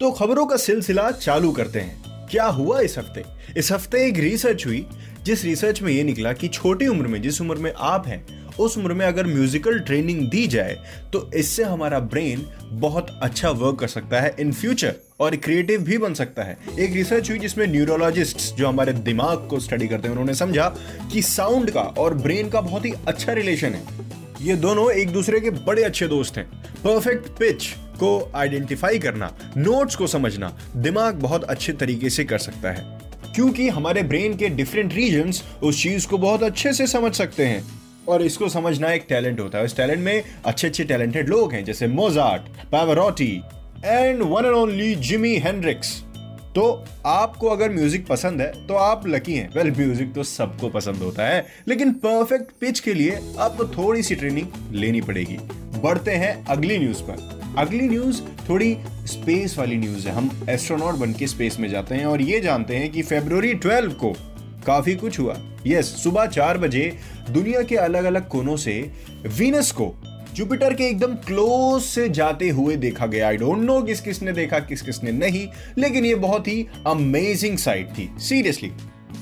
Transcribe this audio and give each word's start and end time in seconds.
तो 0.00 0.10
खबरों 0.10 0.44
का 0.46 0.56
सिलसिला 0.56 1.10
चालू 1.10 1.50
करते 1.52 1.80
हैं। 1.80 2.28
क्या 2.28 2.44
हुआ 2.46 2.78
इस 2.80 2.96
हफ़्ते? 2.98 3.22
इस 3.56 3.70
हफ़्ते 3.72 3.98
एक 4.06 4.16
रिसर्च 4.18 4.64
हुई, 4.66 4.84
जिस 5.24 5.44
रिसर्च 5.44 5.82
में 5.82 5.92
ये 5.92 6.02
निकला 6.04 6.32
कि 6.32 6.48
छोटी 6.48 6.86
उम्र 6.86 7.06
में, 7.06 7.20
जिस 7.22 7.40
उम्र 7.40 7.56
में 7.56 7.72
आप 7.72 8.06
हैं, 8.06 8.24
उस 8.56 8.76
उम्र 8.78 8.94
में 8.94 9.04
अगर 9.06 9.26
म्यूजिकल 9.26 9.78
ट्रेनिंग 9.80 10.26
दी 10.28 10.46
जाए 10.46 10.76
तो 11.12 11.30
इससे 11.34 11.64
हमारा 11.64 11.98
ब्रेन 12.00 12.44
बहुत 12.72 13.18
अच्छा 13.22 13.50
वर्क 13.50 13.78
कर 13.80 13.88
सकता 13.88 14.20
है 14.20 14.34
इन 14.40 14.52
फ्यूचर 14.52 14.94
और 15.20 15.36
क्रिएटिव 15.36 15.80
भी 15.80 15.98
बन 15.98 16.14
सकता 16.14 16.42
है। 16.42 16.58
एक 16.78 16.92
रिसर्च 16.92 17.30
हुई 17.30 17.38
जिसमें 17.38 17.66
न्यूरोलॉजिस्ट 17.66 18.54
जो 18.56 18.68
हमारे 18.68 18.92
दिमाग 18.92 19.46
को 19.50 19.60
स्टडी 19.60 19.88
करते 19.88 20.08
हैं, 20.08 20.10
उन्होंने 20.10 20.34
समझा 20.34 20.68
कि 21.12 21.22
साउंड 21.22 21.70
का 21.70 21.82
और 21.98 22.14
ब्रेन 22.16 22.50
का 22.50 22.60
बहुत 22.60 22.84
ही 22.84 22.92
अच्छा 23.08 23.32
रिलेशन 23.32 23.68
है। 23.68 23.84
ये 24.42 24.56
दोनों 24.56 24.90
एक 24.92 25.12
दूसरे 25.12 25.40
के 25.40 25.50
बड़े 25.62 25.82
अच्छे 25.84 26.08
दोस्त 26.08 26.36
हैं। 26.36 26.46
परफेक्ट 26.76 27.28
पिच 27.38 27.68
को 27.96 28.32
आइडेंटिफाई 28.34 28.98
करना 28.98 29.34
नोट्स 29.56 29.96
को 29.96 30.06
समझना, 30.06 30.58
दिमाग 30.76 31.14
बहुत 31.14 31.44
अच्छे 31.44 31.72
तरीके 31.72 32.10
से 32.10 32.24
कर 32.24 32.38
सकता 32.38 32.70
है। 32.70 32.98
क्योंकि 33.34 33.68
हमारे 33.68 34.02
ब्रेन 34.02 34.36
के 34.36 34.48
डिफरेंट 34.48 34.94
रीजन 34.94 35.32
उस 35.62 35.82
चीज़ 35.82 36.06
को 36.06 36.18
बहुत 36.18 36.42
अच्छे 36.42 36.72
से 36.72 36.86
समझ 36.86 37.14
सकते 37.14 37.46
हैं। 37.46 37.82
और 38.08 38.22
इसको 38.22 38.48
समझना 38.48 38.92
एक 38.92 39.06
टैलेंट 39.08 39.40
होता 39.40 39.58
है। 39.58 39.64
इस 39.64 39.76
टैलेंट 39.76 40.00
में 40.00 40.22
अच्छे 40.44 40.66
अच्छे 40.66 40.84
टैलेंटेड 40.84 41.28
लोग 41.28 41.52
हैं, 41.52 41.64
जैसे 41.64 41.86
Mozart 41.86 42.42
Pavarotti 42.72 43.42
and 43.84 44.22
one 44.22 44.44
and 44.44 44.54
only 44.54 44.94
Jimi 44.94 45.36
Hendrix 45.36 46.04
तो 46.54 46.84
आपको 47.06 47.48
अगर 47.48 47.70
म्यूज़िक 47.70 48.06
पसंद 48.06 48.40
है 48.40 48.66
तो 48.66 48.74
आप 48.74 49.06
लकी 49.06 49.34
हैं। 49.34 49.48
वेल 49.54 49.70
म्यूज़िक 49.70 50.12
तो 50.14 50.22
सबको 50.22 50.68
पसंद 50.68 50.96
होता 50.96 51.26
है, 51.26 51.46
लेकिन 51.68 51.92
परफेक्ट 51.92 52.50
पिच 52.60 52.80
के 52.80 52.94
लिए 52.94 53.20
आपको 53.38 53.64
थोड़ी 53.76 54.02
सी 54.02 54.14
ट्रेनिंग 54.14 54.74
लेनी 54.74 55.00
पड़ेगी। 55.00 55.38
बढ़ते 55.82 56.10
हैं 56.10 56.44
अगली 56.46 56.78
न्यूज़ 56.78 57.02
पर। 57.02 57.40
अगली 57.58 57.88
न्यूज़ 57.88 58.20
थोड़ी 58.48 58.76
स्पेस 59.06 59.56
वाली 59.58 59.76
न्यूज़ 59.76 60.08
है। 60.08 60.14
हम 60.14 60.30
एस्ट्रोनॉट 60.50 60.94
बन 60.94 61.12
के 61.12 61.26
स्पेस 61.26 61.58
में 61.60 61.68
जाते 61.68 61.94
हैं 61.94 62.06
और 62.06 62.22
ये 62.22 62.40
जानते 62.40 62.76
हैं 62.76 62.90
कि 62.92 63.02
फेब्रुवरी 63.02 63.54
12 63.56 63.92
को 63.94 64.12
काफ़ी 64.66 64.94
कुछ 64.94 65.18
हुआ। 65.20 65.36
यस 65.66 65.86
सुबह 66.02 66.26
चार 66.26 66.58
बजे 66.58 66.92
दुनिया 67.30 67.62
के 67.62 67.76
अलग 67.76 68.04
अलग 68.04 68.28
कोनों 68.28 68.56
से 68.56 68.80
वीनस 69.28 69.70
को 69.70 69.94
जुपिटर 70.34 70.74
के 70.74 70.84
एकदम 70.84 71.14
क्लोज 71.26 71.82
से 71.82 72.08
जाते 72.08 72.48
हुए 72.48 72.76
देखा 72.76 73.06
गया। 73.06 73.26
आई 73.28 73.36
डोंट 73.36 73.58
नो 73.58 73.80
किस 73.82 74.00
किसने 74.00 74.32
देखा, 74.32 74.58
किस 74.58 74.82
किसने 74.82 75.12
नहीं, 75.12 75.46
लेकिन 75.78 76.04
ये 76.04 76.14
बहुत 76.14 76.48
ही 76.48 76.66
अमेजिंग 76.86 77.58
साइट 77.58 77.90
थी। 77.90 78.08
सीरियसली 78.18 78.70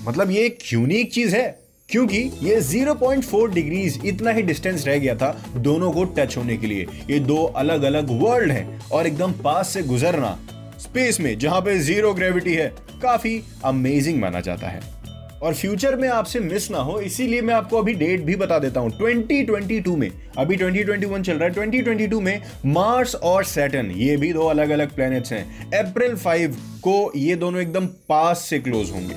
मतलब 0.06 0.30
ये 0.30 0.44
एक 0.46 0.58
यूनिक 0.72 1.12
चीज़ 1.12 1.34
है, 1.36 1.58
क्योंकि 1.88 2.18
ये 2.42 2.60
0.4 2.62 3.48
डिग्रीज 3.48 4.00
इतना 4.06 4.30
ही 4.30 4.42
डिस्टेंस 4.42 4.86
रह 4.86 4.98
गया 4.98 5.14
था 5.14 5.32
दोनों 5.56 5.90
को 5.92 6.04
टच 6.18 6.36
होने 6.36 6.56
के 6.56 6.66
लिए। 6.66 6.86
ये 7.10 7.18
दो 7.20 7.42
अलग 7.44 7.82
अलग 7.82 8.10
वर्ल्ड 8.22 8.52
हैं 8.52 8.80
और 8.88 9.06
एकदम 9.06 9.32
पास 9.44 9.68
से 9.68 9.82
गुजरना। 9.82 10.38
स्पेस 10.78 11.20
में, 11.20 11.38
जहाँ 11.38 11.60
पे 11.60 11.78
ज़ीरो 11.78 12.14
ग्रेविटी 12.14 12.54
है, 12.54 12.72
काफ़ी 13.02 13.40
अमेजिंग 13.64 14.20
माना 14.20 14.40
जाता 14.40 14.68
है। 14.68 14.99
और 15.42 15.54
फ्यूचर 15.54 15.96
में 15.96 16.08
आपसे 16.08 16.40
मिस 16.40 16.70
ना 16.70 16.78
हो, 16.78 16.98
इसीलिए 17.00 17.42
मैं 17.42 17.54
आपको 17.54 17.78
अभी 17.78 17.94
डेट 17.94 18.20
भी 18.20 18.36
बता 18.36 18.58
देता 18.58 18.80
हूँ। 18.80 18.90
2022 18.98 19.96
में, 19.96 20.10
अभी 20.38 20.56
2021 20.56 21.22
चल 21.22 21.32
रहा 21.32 21.48
है। 21.48 21.54
2022 21.54 22.20
में 22.20 22.42
मार्स 22.66 23.14
और 23.14 23.44
सैटर्न 23.44 23.90
ये 23.90 24.16
भी 24.16 24.32
दो 24.32 24.46
अलग 24.46 24.70
अलग 24.70 24.94
प्लैनेट्स 24.94 25.32
हैं। 25.32 25.70
अप्रैल 25.78 26.16
5 26.16 26.56
को 26.80 27.12
ये 27.16 27.36
दोनों 27.36 27.60
एकदम 27.60 27.86
पास 28.08 28.38
से 28.38 28.58
क्लोज 28.58 28.90
होंगे। 28.90 29.14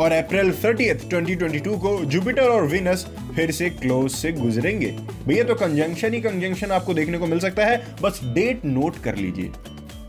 और 0.00 0.12
अप्रैल 0.12 0.52
30th 0.52 1.04
2022 1.04 1.76
को 1.78 2.04
जुपिटर 2.04 2.42
और 2.42 2.66
विनस 2.66 3.06
फिर 3.36 3.50
से 3.50 3.70
क्लोज 3.70 4.10
से 4.10 4.32
गुजरेंगे। 4.32 4.94
भैया 5.26 5.44
तो 5.44 5.54
कंजंक्शन 5.54 6.14
ही 6.14 6.20
कंजंक्शन 6.20 6.70
आपको 6.70 6.94
देखने 6.94 7.18
को 7.18 7.26
मिल 7.26 7.38
सकता 7.38 7.66
है। 7.66 7.96
बस 8.02 8.20
डेट 8.24 8.64
नोट 8.64 9.02
कर 9.04 9.16
लीजिए। 9.16 9.50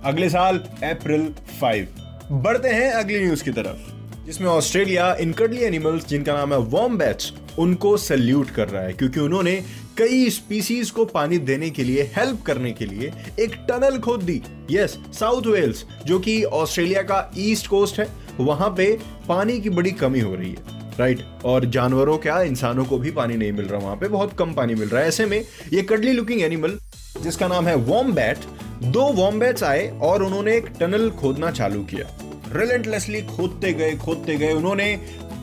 अगले 0.03 0.29
साल 0.29 0.57
अप्रैल 0.83 1.33
5 1.61 2.31
बढ़ते 2.31 2.69
हैं 2.69 2.91
अगली 2.91 3.19
न्यूज़ 3.19 3.43
की 3.43 3.51
तरफ़। 3.51 3.92
जिसमें 4.25 4.47
ऑस्ट्रेलिया 4.47 5.13
इनकडली 5.21 5.61
एनिमल्स 5.63 6.07
जिनका 6.07 6.33
नाम 6.33 6.53
है 6.53 6.59
वॉम्बैट्स 6.59 7.31
उनको 7.59 7.95
सल्यूट 7.97 8.49
कर 8.49 8.67
रहा 8.67 8.83
है, 8.83 8.93
क्योंकि 8.93 9.19
उन्होंने 9.19 9.55
कई 9.97 10.29
स्पीसीज 10.29 10.89
को 10.91 11.05
पानी 11.05 11.37
देने 11.39 11.69
के 11.69 11.83
लिए 11.83 12.03
हेल्प 12.15 12.41
करने 12.41 12.71
के 12.71 12.85
लिए 12.85 13.11
एक 13.39 13.55
टनल 13.69 13.97
खोद 13.99 14.23
दी। 14.23 14.41
यस 14.71 14.97
साउथ 15.13 15.47
वेल्स 15.47 15.85
जो 16.05 16.19
कि 16.19 16.43
ऑस्ट्रेलिया 16.43 17.01
का 17.01 17.31
ईस्ट 17.37 17.67
कोस्ट 17.67 17.99
है, 17.99 18.07
वहाँ 18.39 18.69
पे 18.77 18.91
पानी 19.27 19.59
की 19.61 19.69
बड़ी 19.69 19.91
कमी 19.93 20.19
हो 20.19 20.33
रही 20.35 20.49
है। 20.49 20.81
Right 20.99 21.17
right? 21.17 21.43
और 21.45 21.65
जानवरों 21.65 22.17
क्या, 22.17 22.41
इंसानों 22.41 22.85
को 22.85 22.97
भी 22.97 23.11
पानी 23.11 23.35
नहीं 23.35 23.51
मिल 23.51 23.65
रहा 23.65 23.79
वहाँ 23.79 23.95
पे, 23.95 24.07
बहुत 24.07 24.33
कम 24.33 24.53
पानी 24.53 24.75
मिल 24.75 24.89
रहा 24.89 25.01
है। 25.01 25.07
ऐसे 25.07 25.25
में 25.25 25.45
ये 25.73 25.81
कडली 25.81 26.11
लुकिंग 26.11 26.41
एनिमल 26.41 26.77
जिसका 27.21 27.47
नाम 27.47 27.67
है 27.67 27.75
वॉम्बैट 27.75 28.45
दो 28.83 29.01
वॉम्बैट्स 29.13 29.63
आए 29.63 29.87
और 30.01 30.23
उन्होंने 30.23 30.55
एक 30.57 30.67
टनल 30.79 31.09
खोदना 31.11 31.51
चालू 31.51 31.83
किया। 31.83 32.22
रिलेंटलेसली 32.53 33.21
खोदते 33.21 33.73
गए 33.73 33.95
खोदते 33.95 34.35
गए, 34.35 34.53
उन्होंने 34.53 34.95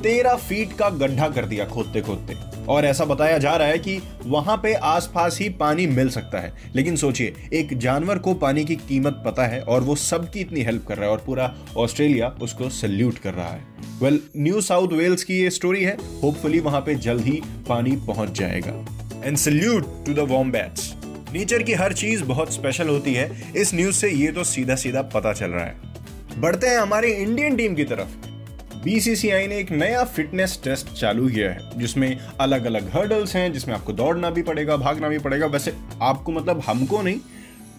तेरह 0.03 0.35
फीट 0.35 0.73
का 0.73 0.89
गड्ढा 0.91 1.29
कर 1.29 1.45
दिया 1.45 1.65
खोदते 1.65 2.01
खोदते। 2.01 2.51
और 2.69 2.85
ऐसा 2.85 3.05
बताया 3.05 3.39
जा 3.39 3.57
रहा 3.57 3.69
है 3.69 3.79
कि 3.79 4.03
वहाँ 4.27 4.57
पे 4.57 4.75
आसपास 4.75 5.39
ही 5.41 5.49
पानी 5.49 5.87
मिल 5.87 6.09
सकता 6.09 6.41
है। 6.41 6.53
लेकिन 6.75 6.97
सोचिए, 6.97 7.35
एक 7.53 7.79
जानवर 7.79 8.19
को 8.19 8.35
पानी 8.35 8.65
की 8.65 8.77
कीमत 8.77 9.23
पता 9.27 9.47
है 9.47 9.61
और 9.61 9.81
वो 9.81 9.97
सबकी 9.97 10.41
इतनी 10.41 10.63
हेल्प 10.63 10.87
कर 10.87 10.97
रहा 10.97 11.07
है 11.07 11.13
और 11.13 11.23
पूरा 11.27 11.55
ऑस्ट्रेलिया 11.77 12.29
उसको 12.43 12.69
सल्यूट 12.69 13.19
कर 13.19 13.35
रहा 13.35 13.49
है। 13.49 13.65
वेल, 14.03 14.21
न्यू 14.37 14.61
साउथ 14.61 14.89
वेल्स 14.89 15.25
की 15.25 15.39
ये 15.39 15.51
स्टोरी 15.51 15.85
है। 15.85 15.97
होपफुली 16.23 16.61
वहाँ 16.61 16.81
पे 16.81 16.95
जल्द 16.95 17.25
ही 17.25 17.43
पानी 17.69 17.97
पहुँच 17.97 18.39
जाएगा। 18.39 18.87
And 19.25 19.37
salute 19.37 20.07
to 20.07 20.15
the 20.15 20.19
wombats 20.19 20.95
nature 21.33 21.63
की 21.63 21.73
हर 21.73 21.93
चीज़ 21.93 22.25
बहुत 22.25 22.53
स्पेशल 22.53 22.89
होती 22.89 23.15
है। 23.15 23.53
इस 23.57 23.75
न्यूज़ 23.75 23.97
से 23.97 24.11
ये 24.11 24.33
तो 24.33 24.45
सीधा 24.45 24.75
सीधा 24.75 25.03
पता 25.03 25.33
चल 25.33 25.51
रहा 25.51 25.65
है। 25.65 25.90
बढ़ते 26.39 26.67
हैं 26.67 26.79
हमारे 26.79 27.13
इंडियन 27.13 27.57
टीम 27.57 27.75
की 27.75 27.85
तरफ़। 27.85 28.27
बीसीसीआई 28.85 29.47
ने 29.47 29.59
एक 29.59 29.71
नया 29.71 30.05
फिटनेस 30.05 30.61
टेस्ट 30.65 30.87
चालू 30.87 31.29
किया 31.29 31.51
है, 31.51 31.79
जिसमें 31.79 32.19
अलग 32.41 32.65
अलग 32.65 32.97
हर्डल्स 32.97 33.37
हैं, 33.37 33.53
जिसमें 33.53 33.75
आपको 33.75 33.93
दौड़ना 33.93 34.31
भी 34.31 34.43
पड़ेगा, 34.43 34.77
भागना 34.77 35.09
भी 35.09 35.19
पड़ेगा। 35.19 35.47
वैसे 35.47 35.75
आपको 36.03 36.33
मतलब 36.33 36.61
हमको 36.61 37.03
नहीं 37.03 37.21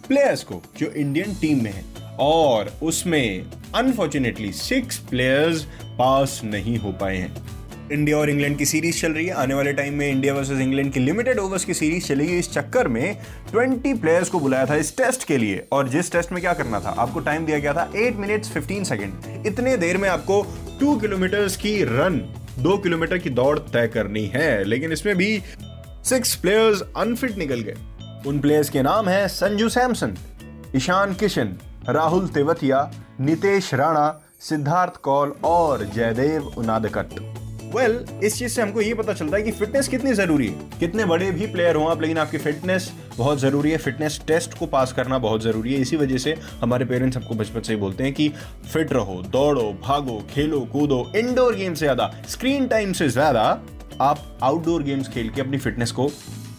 प्लेयर्स 0.07 0.43
को, 0.43 0.63
जो 0.77 0.87
इंडियन 0.91 1.35
टीम 1.35 1.63
में 1.63 1.71
है। 1.71 1.85
और 2.19 2.73
उसमें 2.83 3.45
अनफॉर्चुनेटली 3.75 4.51
सिक्स 4.51 4.97
प्लेयर्स 4.97 5.63
पास 5.99 6.41
नहीं 6.43 6.77
हो 6.77 6.91
पाए 6.91 7.17
हैं। 7.17 7.50
इंडिया 7.91 8.17
और 8.17 8.29
इंग्लैंड 8.29 8.57
की 8.57 8.65
सीरीज़ 8.65 9.01
चल 9.01 9.11
रही 9.11 9.25
है। 9.25 9.33
आने 9.33 9.53
वाले 9.53 9.73
टाइम 9.73 9.93
में 9.93 10.11
इंडिया 10.11 10.33
वर्सेस 10.33 10.59
इंग्लैंड 10.59 10.93
की 10.93 10.99
लिमिटेड 10.99 11.39
ओवर्स 11.39 11.65
की 11.65 11.73
सीरीज़ 11.73 12.07
चलेगी। 12.07 12.37
इस 12.39 12.51
चक्कर 12.51 12.87
में 12.87 13.17
20 13.55 13.93
प्लेयर्स 14.01 14.29
को 14.29 14.39
बुलाया 14.39 14.65
था 14.65 14.75
इस 14.75 14.97
टेस्ट 14.97 15.23
के 15.23 15.37
लिए। 15.37 15.67
और 15.71 15.89
जिस 15.89 16.11
टेस्ट 16.11 16.31
में 16.31 16.41
क्या 16.41 16.53
करना 16.53 16.79
था? 16.79 16.89
आपको 16.89 17.19
टाइम 17.19 17.45
दिया 17.45 17.59
गया 17.59 17.73
था 17.73 17.91
8 17.91 18.15
मिनट्स 18.15 18.49
15 18.49 18.83
सेकंड 18.83 19.45
इतने 19.47 19.77
देर 19.77 19.97
में 19.97 20.09
आपको 20.09 20.43
2 20.79 21.01
किलोमीटर 21.01 21.47
की 21.47 21.83
रन 21.83 22.35
दो 22.59 22.77
किलोमीटर 22.77 23.17
की 23.17 23.29
दौड़ 23.29 23.59
तय 23.59 23.87
करनी 23.87 24.25
है। 24.25 24.63
लेकिन 24.63 24.91
इसमें 24.91 25.15
भी 25.15 25.41
सिक्स 26.05 26.35
प्लेयर्स 26.35 26.81
अनफिट 26.97 27.37
निकल 27.37 27.59
गए। 27.59 27.75
उन 28.27 28.39
प्लेयर्स 28.39 28.69
के 28.69 28.81
नाम 28.81 29.09
है 29.09 29.27
संजू 29.27 29.69
सैमसन, 29.69 30.15
ईशान 30.75 31.13
किशन, 31.13 31.53
राहुल 31.89 32.27
तेवतिया, 32.27 32.91
नितेश 33.21 33.73
राणा, 33.73 34.21
सिद्धार्थ 34.39 34.95
कौल 34.95 35.33
और 35.43 35.83
जयदेव 35.95 36.43
उनादकट। 36.57 37.40
वेल 37.71 37.97
well, 37.97 38.23
इस 38.23 38.37
चीज़ 38.37 38.51
से 38.51 38.61
हमको 38.61 38.81
ये 38.81 38.93
पता 38.93 39.13
चलता 39.13 39.37
है 39.37 39.43
कि 39.43 39.51
फिटनेस 39.51 39.87
कितनी 39.87 40.13
ज़रूरी 40.13 40.47
है। 40.47 40.69
कितने 40.79 41.05
बड़े 41.05 41.29
भी 41.31 41.47
प्लेयर 41.47 41.75
हो 41.75 41.85
आप 41.87 42.01
लेकिन 42.01 42.17
आपकी 42.17 42.37
फिटनेस 42.37 42.91
बहुत 43.17 43.39
ज़रूरी 43.39 43.71
है। 43.71 43.77
फिटनेस 43.77 44.19
टेस्ट 44.27 44.57
को 44.57 44.65
पास 44.67 44.93
करना 44.93 45.17
बहुत 45.19 45.43
ज़रूरी 45.43 45.73
है। 45.73 45.81
इसी 45.81 45.95
वजह 45.97 46.17
से 46.17 46.35
हमारे 46.61 46.85
पेरेंट्स 46.85 47.17
हमको 47.17 47.35
बचपन 47.35 47.61
से 47.61 47.73
ही 47.73 47.79
बोलते 47.79 48.03
हैं 48.03 48.13
कि 48.13 48.29
फिट 48.73 48.93
रहो 48.93 49.21
दौड़ो 49.31 49.71
भागो 49.83 50.21
खेलो 50.29 50.59
कूदो 50.71 51.05
इंडोर 51.15 51.55
गेम 51.55 51.73
से 51.73 51.85
ज़्यादा 51.85 52.11
स्क्रीन 52.29 52.67
टाइम 52.67 52.93
से 52.93 53.09
ज़्यादा 53.09 53.41
आप 54.01 54.23
आउटडोर 54.43 54.83
गेम्स 54.83 55.09
खेल 55.09 55.29
के 55.29 55.41
अपनी 55.41 55.57
फिटनेस 55.57 55.91
को 55.91 56.09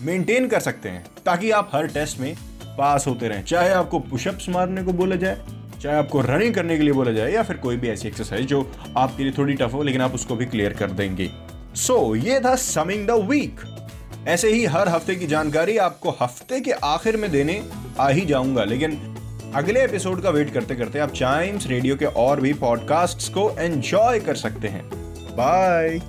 मेंटेन 0.03 0.49
कर 0.49 0.61
सकते 0.61 0.89
हैं 0.89 1.05
ताकि 1.27 1.51
आप 1.53 1.71
हर 1.75 1.87
टेस्ट 1.89 2.21
में 2.21 2.35
पास 2.79 3.07
होते 3.07 3.29
रहें। 3.29 3.45
चाहे 3.45 3.73
आपको 3.73 3.99
पुशअप्स 4.01 4.49
मारने 4.49 4.83
को 4.83 4.93
बोला 4.93 5.17
जाए 5.17 5.37
चाहे 5.83 5.97
आपको 5.97 6.21
रनिंग 6.21 6.55
करने 6.55 6.77
के 6.77 6.83
लिए 6.83 6.93
बोला 6.93 7.13
जाए 7.13 7.33
या 7.33 7.43
फिर 7.43 7.57
कोई 7.57 7.77
भी 7.77 7.89
ऐसी 7.89 8.09
एक्सरसाइज 8.09 8.47
जो 8.47 8.73
आपके 8.97 9.23
लिए 9.23 9.33
थोड़ी 9.39 9.55
टफ 9.55 9.73
हो 9.73 9.83
लेकिन 9.83 10.01
आप 10.01 10.15
उसको 10.15 10.37
भी 10.37 10.47
क्लियर 10.47 10.73
कर 10.73 10.91
देंगे। 10.91 11.31
सो 11.75 12.17
so, 12.17 12.25
ये 12.25 12.41
था 12.41 12.55
समिंग 12.55 13.07
द 13.07 13.11
वीक 13.11 13.61
ऐसे 14.29 14.49
ही 14.49 14.65
हर 14.65 14.89
हफ़्ते 14.89 15.15
की 15.15 15.27
जानकारी 15.27 15.77
आपको 15.77 16.11
हफ़्ते 16.21 16.61
के 16.61 16.71
आखिर 16.71 17.17
में 17.17 17.31
देने 17.31 17.63
आ 18.01 18.09
ही 18.09 18.21
जाऊँगा 18.21 18.65
लेकिन 18.65 19.17
अगले 19.55 19.85
एपिसोड 19.85 20.23
का 20.23 20.31
वेट 20.31 20.53
करते 20.55 20.75
करते 20.75 20.99
आप 20.99 21.13
चाइम्स 21.13 21.67
रेडियो 21.67 21.97
के 21.97 22.05
और 22.05 22.41
भी 22.41 22.53
पॉडकास्ट्स 22.53 23.29
को 23.29 23.51
एंजॉय 23.59 24.21
कर 24.21 24.35
सकते 24.35 24.69
हैं। 24.69 24.89
बाय 25.37 26.01